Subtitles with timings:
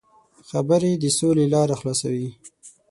[0.49, 2.29] خبرې د سولې لاره خلاصوي.